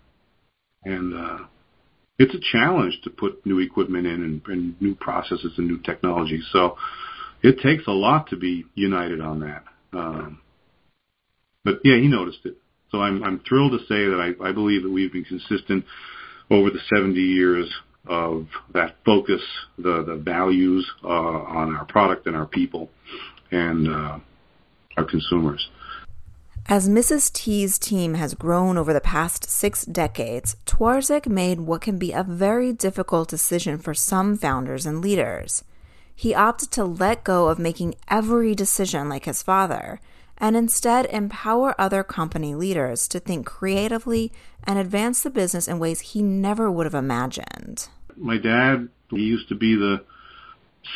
And, 0.84 1.14
uh, 1.14 1.38
it's 2.18 2.34
a 2.34 2.52
challenge 2.52 3.00
to 3.04 3.10
put 3.10 3.46
new 3.46 3.60
equipment 3.60 4.06
in 4.06 4.22
and, 4.24 4.42
and 4.46 4.80
new 4.82 4.94
processes 4.96 5.52
and 5.56 5.68
new 5.68 5.78
technology. 5.78 6.40
So 6.52 6.76
it 7.42 7.60
takes 7.60 7.86
a 7.86 7.92
lot 7.92 8.28
to 8.30 8.36
be 8.36 8.64
united 8.74 9.20
on 9.20 9.40
that. 9.40 9.64
Um, 9.92 10.40
but 11.64 11.80
yeah, 11.84 11.96
he 11.96 12.08
noticed 12.08 12.40
it. 12.44 12.56
So 12.90 13.00
I'm, 13.00 13.22
I'm 13.22 13.40
thrilled 13.40 13.72
to 13.72 13.78
say 13.86 14.06
that 14.06 14.34
I, 14.40 14.48
I 14.48 14.52
believe 14.52 14.82
that 14.82 14.90
we've 14.90 15.12
been 15.12 15.24
consistent 15.24 15.84
over 16.50 16.70
the 16.70 16.80
70 16.94 17.20
years 17.20 17.70
of 18.06 18.46
that 18.72 18.96
focus, 19.04 19.42
the, 19.76 20.02
the 20.02 20.16
values 20.16 20.90
uh, 21.04 21.08
on 21.08 21.76
our 21.76 21.84
product 21.84 22.26
and 22.26 22.34
our 22.34 22.46
people 22.46 22.88
and 23.50 23.88
uh, 23.88 24.18
our 24.96 25.04
consumers. 25.04 25.68
As 26.70 26.88
Mrs. 26.88 27.32
T's 27.32 27.78
team 27.78 28.14
has 28.14 28.34
grown 28.34 28.76
over 28.76 28.92
the 28.92 29.00
past 29.00 29.48
six 29.48 29.86
decades, 29.86 30.56
Twardzik 30.66 31.26
made 31.26 31.60
what 31.60 31.80
can 31.80 31.98
be 31.98 32.12
a 32.12 32.22
very 32.22 32.74
difficult 32.74 33.30
decision 33.30 33.78
for 33.78 33.94
some 33.94 34.36
founders 34.36 34.84
and 34.84 35.00
leaders. 35.00 35.64
He 36.14 36.34
opted 36.34 36.70
to 36.72 36.84
let 36.84 37.24
go 37.24 37.48
of 37.48 37.58
making 37.58 37.94
every 38.08 38.54
decision 38.54 39.08
like 39.08 39.24
his 39.24 39.42
father 39.42 40.00
and 40.38 40.56
instead 40.56 41.06
empower 41.06 41.74
other 41.78 42.02
company 42.02 42.54
leaders 42.54 43.08
to 43.08 43.20
think 43.20 43.46
creatively 43.46 44.32
and 44.64 44.78
advance 44.78 45.22
the 45.22 45.30
business 45.30 45.68
in 45.68 45.78
ways 45.78 46.00
he 46.00 46.22
never 46.22 46.70
would 46.70 46.86
have 46.86 46.94
imagined. 46.94 47.88
My 48.16 48.38
dad, 48.38 48.88
he 49.10 49.20
used 49.20 49.48
to 49.48 49.54
be 49.54 49.74
the 49.74 50.04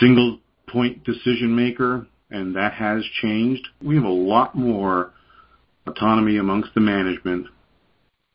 single 0.01 0.39
point 0.69 1.05
decision 1.05 1.55
maker, 1.55 2.07
and 2.31 2.57
that 2.57 2.73
has 2.75 3.05
changed. 3.21 3.69
We 3.83 3.97
have 3.97 4.05
a 4.05 4.09
lot 4.09 4.55
more 4.55 5.13
autonomy 5.87 6.39
amongst 6.39 6.75
the 6.75 6.81
management 6.81 7.47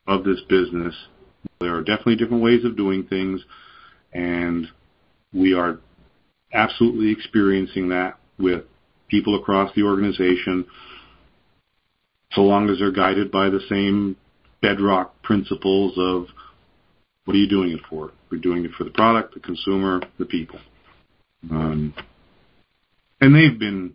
of 0.05 0.23
this 0.23 0.41
business. 0.49 0.93
There 1.59 1.75
are 1.75 1.81
definitely 1.81 2.17
different 2.17 2.43
ways 2.43 2.63
of 2.65 2.77
doing 2.77 3.03
things, 3.05 3.41
and 4.13 4.67
we 5.33 5.53
are 5.53 5.79
absolutely 6.53 7.11
experiencing 7.11 7.89
that 7.89 8.17
with 8.37 8.63
people 9.09 9.35
across 9.39 9.73
the 9.75 9.83
organization, 9.83 10.65
so 12.33 12.41
long 12.41 12.69
as 12.69 12.79
they're 12.79 12.91
guided 12.91 13.31
by 13.31 13.49
the 13.49 13.61
same 13.69 14.15
bedrock 14.61 15.21
principles 15.21 15.93
of 15.97 16.27
what 17.25 17.35
are 17.35 17.39
you 17.39 17.47
doing 17.47 17.71
it 17.71 17.81
for? 17.89 18.11
We're 18.31 18.39
doing 18.39 18.65
it 18.65 18.71
for 18.77 18.83
the 18.83 18.89
product, 18.89 19.33
the 19.33 19.39
consumer, 19.39 20.01
the 20.17 20.25
people. 20.25 20.59
Um, 21.49 21.93
and 23.19 23.35
they've 23.35 23.57
been 23.57 23.93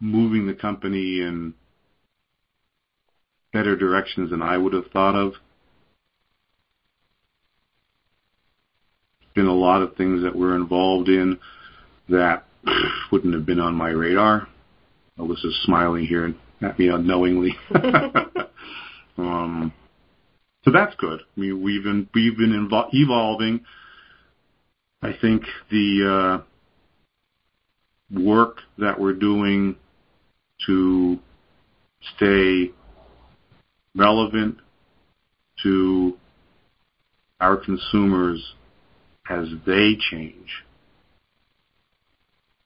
moving 0.00 0.46
the 0.46 0.54
company 0.54 1.20
in 1.20 1.54
better 3.52 3.76
directions 3.76 4.30
than 4.30 4.42
I 4.42 4.56
would 4.56 4.72
have 4.72 4.86
thought 4.92 5.14
of. 5.14 5.34
Been 9.34 9.46
a 9.46 9.54
lot 9.54 9.82
of 9.82 9.96
things 9.96 10.22
that 10.22 10.34
we're 10.34 10.56
involved 10.56 11.08
in 11.08 11.38
that 12.10 12.44
wouldn't 13.12 13.34
have 13.34 13.46
been 13.46 13.60
on 13.60 13.74
my 13.74 13.90
radar. 13.90 14.48
Alyssa's 15.18 15.58
smiling 15.64 16.06
here 16.06 16.34
at 16.62 16.78
me 16.78 16.88
unknowingly. 16.88 17.56
um, 19.18 19.72
so 20.64 20.70
that's 20.70 20.94
good. 20.96 21.20
I 21.20 21.40
mean, 21.40 21.62
we've 21.62 21.82
been 21.82 22.08
we've 22.14 22.36
been 22.36 22.68
evolving. 22.92 23.60
I 25.02 25.14
think 25.20 25.42
the 25.70 26.42
uh, 28.12 28.18
work 28.20 28.58
that 28.78 29.00
we're 29.00 29.14
doing 29.14 29.76
to 30.66 31.18
stay 32.16 32.70
relevant 33.94 34.58
to 35.62 36.16
our 37.40 37.56
consumers 37.56 38.54
as 39.30 39.46
they 39.66 39.96
change 40.10 40.64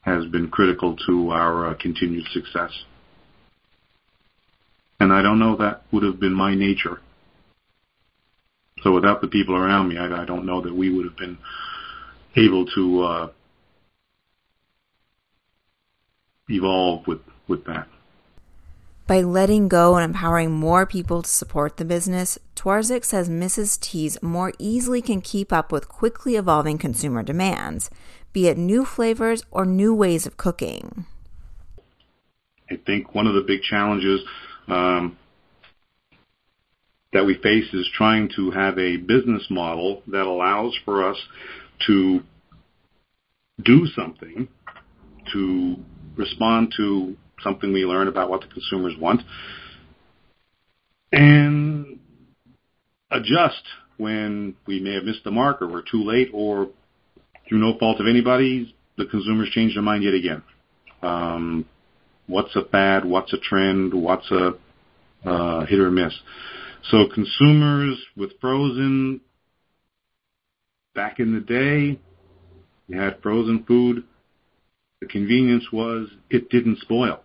has 0.05 0.27
been 0.27 0.49
critical 0.49 0.97
to 1.07 1.31
our 1.31 1.71
uh, 1.71 1.75
continued 1.75 2.27
success. 2.33 2.71
And 5.01 5.13
I 5.13 5.23
don't 5.23 5.39
know 5.39 5.57
that 5.57 5.83
would 5.91 6.03
have 6.03 6.21
been 6.21 6.35
my 6.35 6.55
nature. 6.55 7.01
So 8.83 8.93
without 8.93 9.23
the 9.23 9.29
people 9.29 9.57
around 9.57 9.89
me, 9.89 9.97
I, 9.97 10.23
I 10.23 10.25
don't 10.27 10.45
know 10.45 10.61
that 10.61 10.75
we 10.75 10.91
would 10.91 11.07
have 11.07 11.17
been 11.17 11.39
able 12.37 12.67
to 12.67 13.03
uh, 13.03 13.29
evolve 16.49 17.07
with 17.07 17.21
with 17.49 17.65
that. 17.65 17.89
By 19.07 19.21
letting 19.21 19.69
go 19.69 19.97
and 19.97 20.05
empowering 20.05 20.51
more 20.51 20.87
people 20.87 21.23
to 21.23 21.29
support 21.29 21.77
the 21.77 21.85
business, 21.85 22.39
Twardzik 22.57 23.05
says 23.05 23.29
Mrs. 23.29 23.79
T's 23.79 24.23
more 24.23 24.55
easily 24.59 25.03
can 25.03 25.21
keep 25.21 25.53
up 25.53 25.71
with 25.71 25.89
quickly 25.89 26.37
evolving 26.37 26.79
consumer 26.79 27.23
demands, 27.23 27.91
be 28.35 28.49
it 28.49 28.59
new 28.59 28.85
flavors 28.85 29.45
or 29.51 29.65
new 29.65 29.95
ways 29.95 30.27
of 30.27 30.37
cooking. 30.37 31.07
I 32.71 32.77
think 32.85 33.15
one 33.15 33.27
of 33.27 33.35
the 33.35 33.43
big 33.43 33.63
challenges 33.63 34.21
um, 34.69 35.17
that 37.13 37.25
we 37.25 37.35
face 37.37 37.73
is 37.73 37.89
trying 37.95 38.29
to 38.37 38.51
have 38.51 38.77
a 38.77 38.97
business 38.97 39.47
model 39.49 40.03
that 40.09 40.27
allows 40.27 40.77
for 40.85 41.09
us 41.09 41.17
to 41.87 42.23
do 43.63 43.87
something 43.95 44.49
to 45.33 45.77
respond 46.17 46.75
to 46.77 47.17
something 47.43 47.73
we 47.73 47.85
learn 47.85 48.09
about 48.09 48.29
what 48.29 48.41
the 48.41 48.49
consumers 48.49 48.95
want, 48.99 49.23
and 51.13 52.01
adjust 53.11 53.63
when 53.97 54.57
we 54.67 54.81
may 54.81 54.95
have 54.95 55.05
missed 55.05 55.23
the 55.23 55.31
mark 55.31 55.63
or 55.63 55.69
we're 55.69 55.83
too 55.83 56.03
late 56.03 56.31
or 56.33 56.69
through 57.49 57.59
no 57.59 57.79
fault 57.79 58.01
of 58.01 58.07
anybody's, 58.07 58.69
the 58.97 59.07
consumers 59.07 59.51
change 59.51 59.75
their 59.75 59.83
mind 59.83 60.05
yet 60.05 60.15
again. 60.15 60.43
Um, 61.03 61.67
what's 62.27 62.55
a 62.57 62.65
fad? 62.65 63.05
What's 63.05 63.33
a 63.33 63.39
trend? 63.39 63.93
What's 63.93 64.31
a 64.31 64.55
uh, 65.25 65.67
hit 65.67 65.79
or 65.79 65.91
miss? 65.91 66.15
So 66.91 67.07
consumers 67.13 67.99
with 68.17 68.33
frozen, 68.41 69.21
back 70.95 71.19
in 71.19 71.35
the 71.35 71.41
day, 71.41 71.99
you 72.89 73.01
had 73.01 73.23
frozen 73.23 73.65
food 73.65 74.05
the 75.05 75.11
convenience 75.11 75.65
was 75.71 76.09
it 76.31 76.49
didn't 76.49 76.79
spoil. 76.79 77.21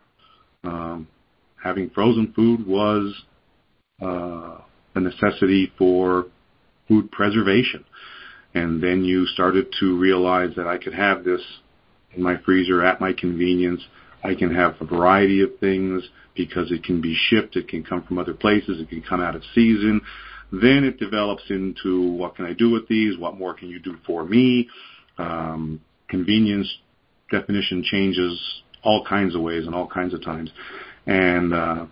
Um, 0.65 1.07
having 1.63 1.89
frozen 1.91 2.33
food 2.33 2.67
was 2.67 3.13
uh, 4.01 4.57
a 4.95 4.99
necessity 4.99 5.71
for 5.77 6.25
food 6.89 7.09
preservation. 7.09 7.85
And 8.59 8.83
then 8.83 9.05
you 9.05 9.25
started 9.25 9.73
to 9.79 9.97
realize 9.97 10.49
that 10.57 10.67
I 10.67 10.77
could 10.77 10.93
have 10.93 11.23
this 11.23 11.41
in 12.13 12.21
my 12.21 12.35
freezer 12.43 12.83
at 12.83 12.99
my 12.99 13.13
convenience. 13.13 13.81
I 14.21 14.35
can 14.35 14.53
have 14.53 14.75
a 14.81 14.85
variety 14.85 15.41
of 15.41 15.57
things 15.59 16.03
because 16.35 16.69
it 16.69 16.83
can 16.83 16.99
be 16.99 17.15
shipped, 17.29 17.55
it 17.55 17.69
can 17.69 17.85
come 17.85 18.03
from 18.03 18.17
other 18.17 18.33
places, 18.33 18.81
it 18.81 18.89
can 18.89 19.01
come 19.01 19.21
out 19.21 19.35
of 19.35 19.43
season. 19.55 20.01
Then 20.51 20.83
it 20.83 20.99
develops 20.99 21.43
into 21.49 22.11
what 22.11 22.35
can 22.35 22.45
I 22.45 22.53
do 22.53 22.69
with 22.69 22.85
these? 22.89 23.17
What 23.17 23.37
more 23.37 23.53
can 23.53 23.69
you 23.69 23.79
do 23.79 23.95
for 24.05 24.25
me? 24.25 24.67
Um, 25.17 25.79
convenience 26.09 26.69
definition 27.31 27.81
changes 27.83 28.61
all 28.83 29.05
kinds 29.05 29.35
of 29.35 29.41
ways 29.41 29.67
and 29.67 29.73
all 29.73 29.87
kinds 29.87 30.13
of 30.13 30.21
times. 30.21 30.49
And 31.05 31.53
uh, 31.53 31.85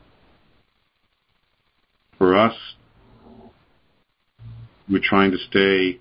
for 2.18 2.36
us, 2.36 2.56
we're 4.90 5.02
trying 5.02 5.32
to 5.32 5.38
stay 5.50 6.00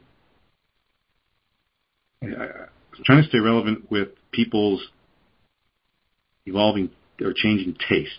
trying 2.22 3.22
to 3.22 3.28
stay 3.28 3.38
relevant 3.38 3.90
with 3.90 4.08
people's 4.32 4.86
evolving 6.46 6.90
or 7.20 7.32
changing 7.34 7.76
tastes. 7.88 8.14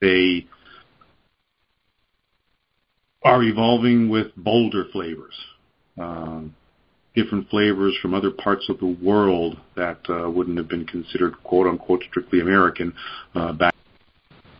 They 0.00 0.46
are 3.22 3.42
evolving 3.42 4.10
with 4.10 4.34
bolder 4.36 4.84
flavors. 4.92 5.34
Um, 5.98 6.54
different 7.14 7.48
flavors 7.48 7.96
from 8.02 8.12
other 8.12 8.30
parts 8.30 8.68
of 8.68 8.78
the 8.80 8.96
world 9.02 9.56
that 9.76 9.98
uh, 10.08 10.28
wouldn't 10.28 10.58
have 10.58 10.68
been 10.68 10.86
considered 10.86 11.40
quote 11.44 11.66
unquote 11.66 12.02
strictly 12.10 12.40
American 12.40 12.92
uh, 13.34 13.52
back. 13.52 13.74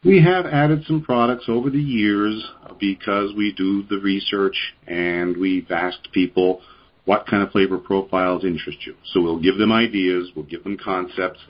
We 0.04 0.22
have 0.22 0.46
added 0.46 0.84
some 0.86 1.02
products 1.02 1.44
over 1.48 1.70
the 1.70 1.80
years 1.80 2.44
because 2.78 3.32
we 3.36 3.52
do 3.56 3.84
the 3.84 3.98
research 3.98 4.56
and 4.86 5.36
we've 5.36 5.70
asked 5.70 6.08
people 6.12 6.60
what 7.04 7.26
kind 7.26 7.42
of 7.42 7.50
flavor 7.50 7.78
profiles 7.78 8.44
interest 8.44 8.78
you. 8.86 8.94
So 9.12 9.20
we'll 9.20 9.40
give 9.40 9.58
them 9.58 9.72
ideas, 9.72 10.30
we'll 10.34 10.46
give 10.46 10.64
them 10.64 10.78
concepts, 10.82 11.40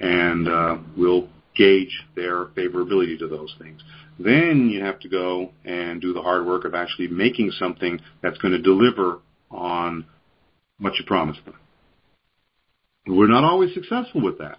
and 0.00 0.48
uh, 0.48 0.78
we'll 0.96 1.28
gauge 1.54 2.02
their 2.16 2.46
favorability 2.46 3.18
to 3.18 3.28
those 3.28 3.54
things. 3.60 3.80
Then 4.18 4.68
you 4.70 4.82
have 4.84 4.98
to 5.00 5.08
go 5.08 5.52
and 5.64 6.00
do 6.00 6.12
the 6.12 6.22
hard 6.22 6.46
work 6.46 6.64
of 6.64 6.74
actually 6.74 7.08
making 7.08 7.52
something 7.52 8.00
that's 8.22 8.38
going 8.38 8.52
to 8.52 8.60
deliver 8.62 9.20
on 9.50 10.04
what 10.78 10.94
you 10.98 11.04
promised 11.04 11.44
them. 11.44 11.54
we're 13.06 13.28
not 13.28 13.44
always 13.44 13.72
successful 13.74 14.20
with 14.20 14.38
that. 14.38 14.58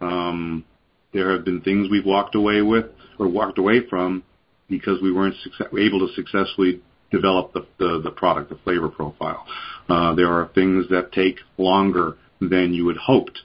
Um, 0.00 0.64
there 1.12 1.30
have 1.32 1.44
been 1.44 1.60
things 1.60 1.88
we've 1.90 2.06
walked 2.06 2.34
away 2.34 2.62
with 2.62 2.86
or 3.18 3.28
walked 3.28 3.58
away 3.58 3.86
from 3.88 4.24
because 4.68 5.00
we 5.00 5.12
weren't 5.12 5.36
success- 5.42 5.68
able 5.78 6.06
to 6.06 6.12
successfully 6.14 6.80
develop 7.12 7.52
the, 7.52 7.66
the, 7.78 8.00
the 8.02 8.10
product, 8.10 8.48
the 8.50 8.58
flavor 8.64 8.88
profile. 8.88 9.46
Uh, 9.88 10.14
there 10.14 10.32
are 10.32 10.50
things 10.54 10.86
that 10.90 11.12
take 11.12 11.36
longer 11.58 12.16
than 12.40 12.72
you 12.72 12.88
had 12.88 12.96
hoped 12.96 13.38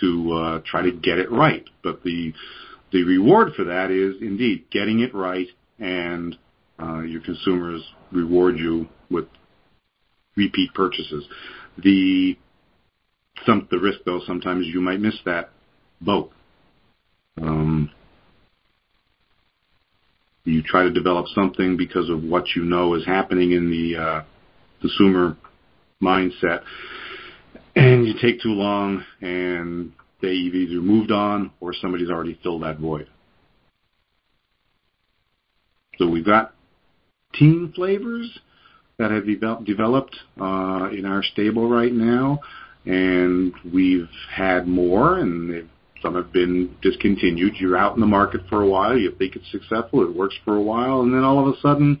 to 0.00 0.32
uh, 0.32 0.60
try 0.64 0.82
to 0.82 0.92
get 0.92 1.18
it 1.18 1.30
right. 1.30 1.64
But 1.82 2.02
the 2.02 2.32
the 2.92 3.04
reward 3.04 3.54
for 3.56 3.64
that 3.64 3.90
is 3.90 4.20
indeed 4.20 4.64
getting 4.70 5.00
it 5.00 5.14
right, 5.14 5.46
and 5.78 6.36
uh, 6.80 7.00
your 7.00 7.22
consumers 7.22 7.82
reward 8.10 8.58
you 8.58 8.88
with 9.10 9.26
repeat 10.36 10.74
purchases. 10.74 11.24
The 11.82 12.36
some 13.46 13.66
the 13.70 13.78
risk 13.78 14.00
though 14.04 14.20
sometimes 14.26 14.66
you 14.66 14.80
might 14.80 15.00
miss 15.00 15.14
that 15.24 15.50
boat. 16.00 16.32
Um, 17.40 17.90
you 20.44 20.62
try 20.62 20.82
to 20.82 20.90
develop 20.90 21.26
something 21.34 21.76
because 21.76 22.08
of 22.08 22.22
what 22.24 22.44
you 22.56 22.64
know 22.64 22.94
is 22.94 23.06
happening 23.06 23.52
in 23.52 23.70
the 23.70 23.96
uh, 23.96 24.22
consumer 24.80 25.36
mindset, 26.02 26.62
and 27.76 28.06
you 28.06 28.14
take 28.20 28.40
too 28.40 28.50
long, 28.50 29.04
and 29.20 29.92
they've 30.20 30.54
either 30.54 30.80
moved 30.80 31.12
on 31.12 31.52
or 31.60 31.72
somebody's 31.72 32.10
already 32.10 32.38
filled 32.42 32.62
that 32.64 32.78
void. 32.78 33.08
So 35.98 36.08
we've 36.08 36.24
got 36.24 36.54
teen 37.34 37.72
flavors 37.74 38.38
that 38.98 39.10
have 39.10 39.26
developed 39.64 40.16
uh, 40.40 40.88
in 40.92 41.04
our 41.04 41.22
stable 41.22 41.68
right 41.68 41.92
now, 41.92 42.40
and 42.84 43.52
we've 43.72 44.08
had 44.30 44.66
more, 44.66 45.18
and 45.18 45.68
some 46.02 46.14
have 46.14 46.32
been 46.32 46.76
discontinued. 46.82 47.54
You're 47.58 47.76
out 47.76 47.94
in 47.94 48.00
the 48.00 48.06
market 48.06 48.42
for 48.48 48.62
a 48.62 48.68
while, 48.68 48.96
you 48.96 49.14
think 49.18 49.36
it's 49.36 49.50
successful, 49.50 50.02
it 50.02 50.14
works 50.14 50.34
for 50.44 50.56
a 50.56 50.62
while, 50.62 51.00
and 51.02 51.14
then 51.14 51.22
all 51.22 51.38
of 51.38 51.54
a 51.54 51.60
sudden, 51.60 52.00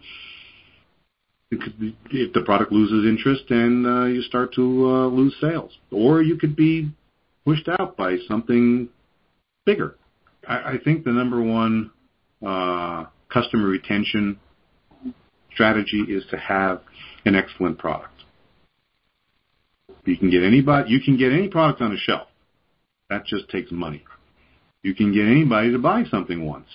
if 1.50 2.32
the 2.32 2.42
product 2.42 2.72
loses 2.72 3.08
interest 3.08 3.44
and 3.50 3.86
uh, 3.86 4.04
you 4.04 4.22
start 4.22 4.54
to 4.54 4.62
uh, 4.62 5.06
lose 5.06 5.34
sales, 5.40 5.70
or 5.90 6.22
you 6.22 6.36
could 6.36 6.56
be 6.56 6.90
pushed 7.44 7.68
out 7.68 7.96
by 7.96 8.16
something 8.28 8.88
bigger. 9.66 9.96
I, 10.48 10.56
I 10.56 10.78
think 10.82 11.04
the 11.04 11.12
number 11.12 11.42
one 11.42 11.90
uh, 12.44 13.04
customer 13.28 13.68
retention 13.68 14.38
strategy 15.52 16.04
is 16.08 16.24
to 16.30 16.38
have 16.38 16.80
an 17.24 17.34
excellent 17.34 17.78
product. 17.78 18.08
You 20.04 20.16
can 20.16 20.30
get 20.30 20.42
anybody, 20.42 20.90
you 20.90 21.00
can 21.00 21.16
get 21.16 21.32
any 21.32 21.48
product 21.48 21.80
on 21.80 21.92
a 21.92 21.96
shelf. 21.96 22.28
That 23.12 23.26
just 23.26 23.50
takes 23.50 23.70
money. 23.70 24.02
You 24.82 24.94
can 24.94 25.12
get 25.12 25.26
anybody 25.26 25.70
to 25.70 25.78
buy 25.78 26.04
something 26.10 26.46
once. 26.46 26.68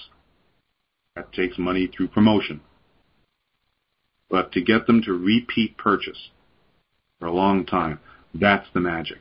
That 1.15 1.33
takes 1.33 1.57
money 1.57 1.87
through 1.87 2.09
promotion. 2.09 2.61
But 4.29 4.51
to 4.51 4.61
get 4.61 4.85
them 4.85 5.01
to 5.01 5.13
repeat 5.13 5.79
purchase 5.79 6.29
for 7.17 7.25
a 7.25 7.31
long 7.31 7.65
time, 7.65 7.99
that's 8.35 8.67
the 8.71 8.79
magic. 8.79 9.17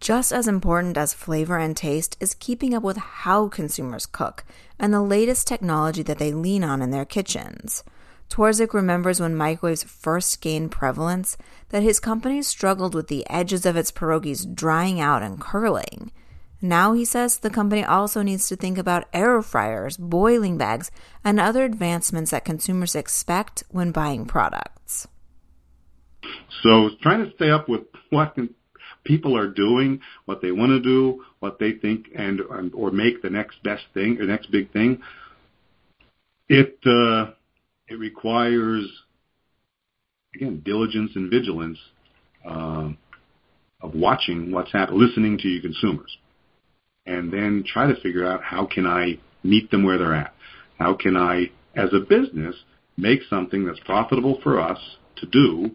Just 0.00 0.32
as 0.32 0.48
important 0.48 0.98
as 0.98 1.14
flavor 1.14 1.58
and 1.58 1.76
taste 1.76 2.16
is 2.18 2.34
keeping 2.34 2.74
up 2.74 2.82
with 2.82 2.96
how 2.96 3.46
consumers 3.46 4.04
cook 4.04 4.44
and 4.80 4.92
the 4.92 5.00
latest 5.00 5.46
technology 5.46 6.02
that 6.02 6.18
they 6.18 6.32
lean 6.32 6.64
on 6.64 6.82
in 6.82 6.90
their 6.90 7.04
kitchens. 7.04 7.84
Twardzik 8.30 8.74
remembers 8.74 9.20
when 9.20 9.34
microwaves 9.34 9.82
first 9.82 10.40
gained 10.40 10.70
prevalence 10.70 11.36
that 11.70 11.82
his 11.82 12.00
company 12.00 12.42
struggled 12.42 12.94
with 12.94 13.08
the 13.08 13.28
edges 13.28 13.64
of 13.64 13.76
its 13.76 13.90
pierogies 13.90 14.54
drying 14.54 15.00
out 15.00 15.22
and 15.22 15.40
curling. 15.40 16.12
Now 16.60 16.92
he 16.92 17.04
says 17.04 17.38
the 17.38 17.50
company 17.50 17.84
also 17.84 18.22
needs 18.22 18.48
to 18.48 18.56
think 18.56 18.78
about 18.78 19.08
air 19.12 19.40
fryers, 19.42 19.96
boiling 19.96 20.58
bags, 20.58 20.90
and 21.24 21.38
other 21.38 21.64
advancements 21.64 22.32
that 22.32 22.44
consumers 22.44 22.94
expect 22.96 23.62
when 23.70 23.92
buying 23.92 24.26
products. 24.26 25.06
So 26.62 26.90
trying 27.00 27.24
to 27.24 27.34
stay 27.36 27.50
up 27.50 27.68
with 27.68 27.82
what 28.10 28.36
people 29.04 29.36
are 29.36 29.48
doing, 29.48 30.00
what 30.24 30.42
they 30.42 30.50
want 30.50 30.70
to 30.70 30.80
do, 30.80 31.24
what 31.38 31.58
they 31.58 31.72
think, 31.72 32.08
and 32.14 32.40
or 32.74 32.90
make 32.90 33.22
the 33.22 33.30
next 33.30 33.62
best 33.62 33.84
thing, 33.94 34.16
the 34.16 34.24
next 34.24 34.50
big 34.50 34.72
thing. 34.72 35.00
It 36.48 36.78
uh, 36.84 37.32
it 37.88 37.98
requires 37.98 38.86
again 40.34 40.62
diligence 40.64 41.12
and 41.14 41.30
vigilance 41.30 41.78
uh, 42.48 42.90
of 43.80 43.94
watching 43.94 44.52
what's 44.52 44.72
happening, 44.72 45.00
listening 45.00 45.38
to 45.38 45.48
your 45.48 45.62
consumers, 45.62 46.16
and 47.06 47.32
then 47.32 47.64
try 47.66 47.86
to 47.86 48.00
figure 48.00 48.26
out 48.26 48.42
how 48.42 48.66
can 48.66 48.86
I 48.86 49.18
meet 49.42 49.70
them 49.70 49.84
where 49.84 49.98
they're 49.98 50.14
at. 50.14 50.34
How 50.78 50.94
can 50.94 51.16
I, 51.16 51.50
as 51.74 51.90
a 51.92 52.00
business, 52.00 52.54
make 52.96 53.20
something 53.30 53.64
that's 53.64 53.80
profitable 53.80 54.40
for 54.42 54.60
us 54.60 54.78
to 55.16 55.26
do 55.26 55.70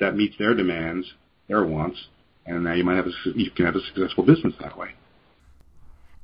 that 0.00 0.16
meets 0.16 0.36
their 0.38 0.54
demands, 0.54 1.06
their 1.48 1.64
wants, 1.64 1.98
and 2.44 2.64
now 2.64 2.74
you 2.74 2.84
might 2.84 2.96
have 2.96 3.06
a, 3.06 3.12
you 3.34 3.50
can 3.50 3.66
have 3.66 3.76
a 3.76 3.80
successful 3.80 4.24
business 4.24 4.54
that 4.60 4.76
way. 4.78 4.90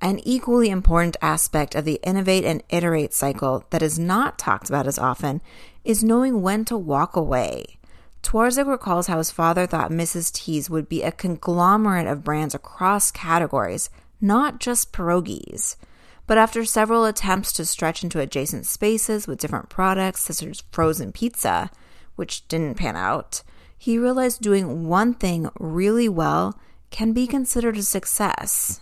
An 0.02 0.18
equally 0.24 0.68
important 0.68 1.16
aspect 1.22 1.76
of 1.76 1.84
the 1.84 2.00
innovate 2.02 2.44
and 2.44 2.64
iterate 2.70 3.14
cycle 3.14 3.64
that 3.70 3.82
is 3.82 4.00
not 4.00 4.36
talked 4.36 4.68
about 4.68 4.88
as 4.88 4.98
often 4.98 5.40
is 5.84 6.02
knowing 6.02 6.42
when 6.42 6.64
to 6.64 6.76
walk 6.76 7.14
away. 7.14 7.78
Twardzik 8.24 8.66
recalls 8.66 9.06
how 9.06 9.18
his 9.18 9.30
father 9.30 9.64
thought 9.64 9.92
Mrs. 9.92 10.32
T's 10.32 10.68
would 10.68 10.88
be 10.88 11.04
a 11.04 11.12
conglomerate 11.12 12.08
of 12.08 12.24
brands 12.24 12.52
across 12.52 13.12
categories, 13.12 13.90
not 14.20 14.58
just 14.58 14.92
pierogies. 14.92 15.76
But 16.26 16.36
after 16.36 16.64
several 16.64 17.04
attempts 17.04 17.52
to 17.52 17.64
stretch 17.64 18.02
into 18.02 18.18
adjacent 18.18 18.66
spaces 18.66 19.28
with 19.28 19.38
different 19.38 19.68
products, 19.68 20.22
such 20.22 20.42
as 20.42 20.64
frozen 20.72 21.12
pizza, 21.12 21.70
which 22.16 22.48
didn't 22.48 22.76
pan 22.76 22.96
out, 22.96 23.44
he 23.78 23.98
realized 23.98 24.42
doing 24.42 24.88
one 24.88 25.14
thing 25.14 25.48
really 25.60 26.08
well 26.08 26.58
can 26.90 27.12
be 27.12 27.28
considered 27.28 27.76
a 27.76 27.84
success. 27.84 28.81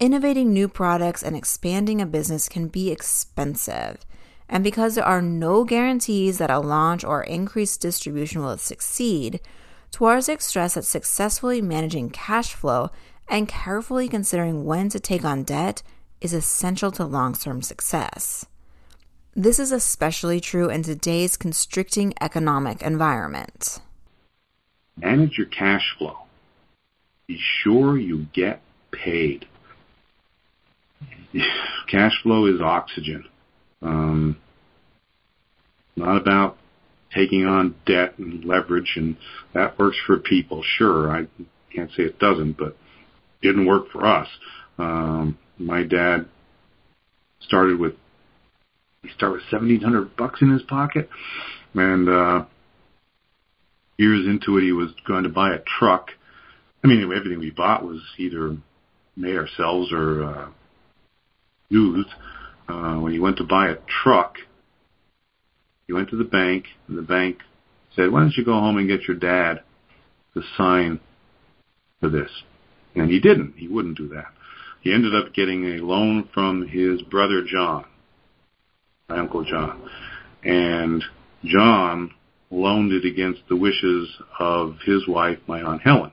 Innovating 0.00 0.52
new 0.52 0.66
products 0.66 1.22
and 1.22 1.36
expanding 1.36 2.00
a 2.00 2.06
business 2.06 2.48
can 2.48 2.66
be 2.66 2.90
expensive. 2.90 4.04
And 4.48 4.64
because 4.64 4.96
there 4.96 5.04
are 5.04 5.22
no 5.22 5.64
guarantees 5.64 6.38
that 6.38 6.50
a 6.50 6.58
launch 6.58 7.04
or 7.04 7.22
increased 7.22 7.80
distribution 7.80 8.42
will 8.42 8.58
succeed, 8.58 9.40
Twardzik 9.92 10.42
stressed 10.42 10.74
that 10.74 10.84
successfully 10.84 11.62
managing 11.62 12.10
cash 12.10 12.54
flow 12.54 12.90
and 13.28 13.46
carefully 13.46 14.08
considering 14.08 14.64
when 14.64 14.88
to 14.88 14.98
take 14.98 15.24
on 15.24 15.44
debt 15.44 15.82
is 16.20 16.34
essential 16.34 16.90
to 16.90 17.04
long 17.04 17.34
term 17.34 17.62
success. 17.62 18.46
This 19.36 19.60
is 19.60 19.70
especially 19.70 20.40
true 20.40 20.68
in 20.68 20.82
today's 20.82 21.36
constricting 21.36 22.14
economic 22.20 22.82
environment. 22.82 23.80
Manage 24.96 25.38
your 25.38 25.46
cash 25.46 25.94
flow. 25.96 26.18
Be 27.26 27.38
sure 27.38 27.96
you 27.96 28.26
get 28.32 28.60
paid 28.90 29.46
cash 31.90 32.12
flow 32.22 32.46
is 32.46 32.60
oxygen. 32.60 33.24
Um, 33.82 34.36
not 35.96 36.16
about 36.16 36.56
taking 37.14 37.46
on 37.46 37.74
debt 37.86 38.18
and 38.18 38.44
leverage, 38.44 38.92
and 38.96 39.16
that 39.52 39.78
works 39.78 39.96
for 40.06 40.18
people. 40.18 40.62
Sure, 40.76 41.10
I 41.10 41.26
can't 41.74 41.90
say 41.96 42.04
it 42.04 42.18
doesn't, 42.18 42.56
but 42.56 42.68
it 42.68 42.76
didn't 43.42 43.66
work 43.66 43.90
for 43.92 44.06
us. 44.06 44.28
Um, 44.78 45.38
my 45.58 45.84
dad 45.84 46.26
started 47.40 47.78
with 47.78 47.94
he 49.02 49.10
started 49.10 49.34
with 49.34 49.50
seventeen 49.50 49.82
hundred 49.82 50.16
bucks 50.16 50.40
in 50.40 50.50
his 50.50 50.62
pocket, 50.62 51.08
and 51.74 52.08
uh, 52.08 52.44
years 53.98 54.26
into 54.26 54.58
it, 54.58 54.62
he 54.62 54.72
was 54.72 54.90
going 55.06 55.24
to 55.24 55.28
buy 55.28 55.54
a 55.54 55.58
truck. 55.78 56.08
I 56.82 56.88
mean, 56.88 57.02
everything 57.02 57.38
we 57.38 57.50
bought 57.50 57.84
was 57.84 58.00
either 58.18 58.56
made 59.16 59.36
ourselves 59.36 59.92
or 59.92 60.24
uh, 60.24 60.48
used 61.68 62.08
uh, 62.68 62.96
when 62.96 63.12
he 63.12 63.18
went 63.18 63.38
to 63.38 63.44
buy 63.44 63.68
a 63.68 63.76
truck. 64.02 64.36
He 65.86 65.92
went 65.92 66.10
to 66.10 66.16
the 66.16 66.24
bank, 66.24 66.66
and 66.88 66.96
the 66.96 67.02
bank 67.02 67.38
said, 67.94 68.10
"Why 68.10 68.20
don't 68.20 68.36
you 68.36 68.44
go 68.44 68.54
home 68.54 68.78
and 68.78 68.88
get 68.88 69.06
your 69.06 69.16
dad 69.16 69.62
to 70.34 70.42
sign 70.56 71.00
for 72.00 72.08
this?" 72.08 72.30
And 72.94 73.10
he 73.10 73.20
didn't. 73.20 73.54
He 73.56 73.68
wouldn't 73.68 73.98
do 73.98 74.08
that. 74.08 74.32
He 74.80 74.92
ended 74.92 75.14
up 75.14 75.34
getting 75.34 75.64
a 75.64 75.84
loan 75.84 76.28
from 76.32 76.68
his 76.68 77.02
brother 77.02 77.42
John, 77.42 77.86
my 79.08 79.18
uncle 79.18 79.44
John, 79.44 79.88
and 80.42 81.02
John 81.44 82.10
loaned 82.50 82.92
it 82.92 83.04
against 83.04 83.40
the 83.48 83.56
wishes 83.56 84.08
of 84.38 84.76
his 84.84 85.08
wife, 85.08 85.38
my 85.46 85.62
aunt 85.62 85.82
Helen. 85.82 86.12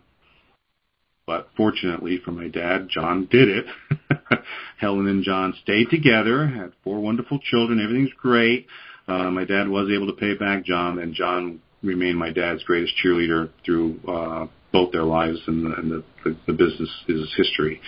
But 1.25 1.49
fortunately 1.55 2.19
for 2.23 2.31
my 2.31 2.47
dad, 2.47 2.87
John 2.89 3.27
did 3.29 3.49
it. 3.49 3.65
Helen 4.77 5.07
and 5.07 5.23
John 5.23 5.53
stayed 5.63 5.89
together, 5.89 6.47
had 6.47 6.73
four 6.83 6.99
wonderful 6.99 7.39
children. 7.39 7.79
Everything's 7.81 8.13
great. 8.13 8.67
Uh, 9.07 9.29
my 9.31 9.45
dad 9.45 9.67
was 9.67 9.91
able 9.93 10.07
to 10.07 10.13
pay 10.13 10.35
back 10.35 10.63
John, 10.65 10.99
and 10.99 11.13
John 11.13 11.61
remained 11.83 12.17
my 12.17 12.31
dad's 12.31 12.63
greatest 12.63 12.93
cheerleader 13.03 13.49
through 13.65 13.99
uh, 14.07 14.47
both 14.71 14.91
their 14.91 15.03
lives 15.03 15.39
and 15.47 15.65
the, 15.65 15.75
and 15.75 15.91
the, 15.91 16.03
the, 16.23 16.37
the 16.47 16.53
business 16.53 16.89
is 17.07 17.33
history. 17.35 17.81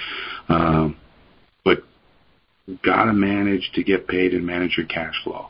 Um, 0.50 0.98
but 1.64 1.84
got 2.82 3.06
to 3.06 3.14
manage 3.14 3.72
to 3.76 3.84
get 3.84 4.08
paid 4.08 4.34
and 4.34 4.46
manage 4.46 4.78
your 4.78 4.88
cash 4.88 5.16
flow. 5.24 5.50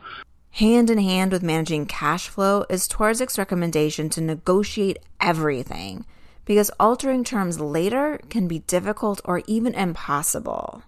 Hand 0.51 0.91
in 0.91 0.99
hand 0.99 1.31
with 1.31 1.41
managing 1.41 1.87
cash 1.87 2.27
flow 2.27 2.65
is 2.69 2.87
Twardzik's 2.87 3.39
recommendation 3.39 4.09
to 4.09 4.21
negotiate 4.21 4.99
everything 5.19 6.05
because 6.45 6.71
altering 6.79 7.23
terms 7.23 7.59
later 7.59 8.19
can 8.29 8.47
be 8.47 8.59
difficult 8.59 9.21
or 9.25 9.41
even 9.47 9.73
impossible. 9.73 10.83